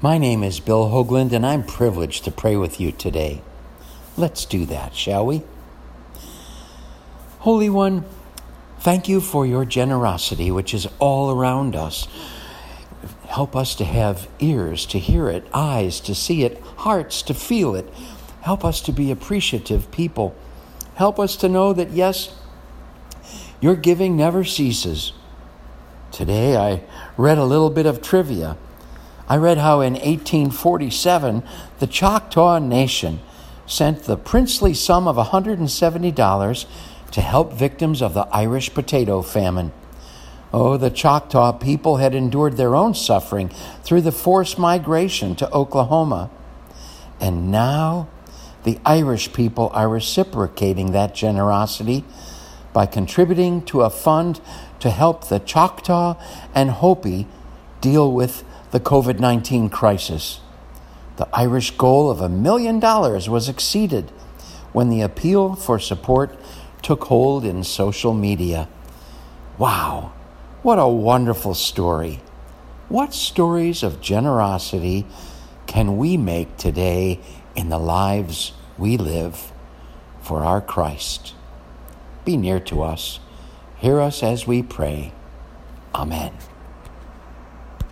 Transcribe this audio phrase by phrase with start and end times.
[0.00, 3.42] My name is Bill Hoagland, and I'm privileged to pray with you today.
[4.16, 5.42] Let's do that, shall we?
[7.40, 8.04] Holy One,
[8.78, 12.06] thank you for your generosity, which is all around us.
[13.26, 17.74] Help us to have ears to hear it, eyes to see it, hearts to feel
[17.74, 17.92] it.
[18.42, 20.32] Help us to be appreciative people.
[20.94, 22.36] Help us to know that, yes,
[23.60, 25.12] your giving never ceases.
[26.12, 26.84] Today I
[27.16, 28.56] read a little bit of trivia.
[29.28, 31.42] I read how in 1847
[31.80, 33.20] the Choctaw Nation
[33.66, 36.66] sent the princely sum of $170
[37.10, 39.72] to help victims of the Irish potato famine.
[40.50, 43.50] Oh, the Choctaw people had endured their own suffering
[43.82, 46.30] through the forced migration to Oklahoma.
[47.20, 48.08] And now
[48.64, 52.02] the Irish people are reciprocating that generosity
[52.72, 54.40] by contributing to a fund
[54.80, 56.16] to help the Choctaw
[56.54, 57.26] and Hopi
[57.80, 60.40] deal with the COVID 19 crisis.
[61.16, 64.10] The Irish goal of a million dollars was exceeded
[64.72, 66.38] when the appeal for support
[66.82, 68.68] took hold in social media.
[69.56, 70.12] Wow,
[70.62, 72.20] what a wonderful story!
[72.88, 75.04] What stories of generosity
[75.66, 77.20] can we make today
[77.54, 79.52] in the lives we live
[80.20, 81.34] for our Christ?
[82.24, 83.20] Be near to us.
[83.76, 85.12] Hear us as we pray.
[85.94, 86.32] Amen.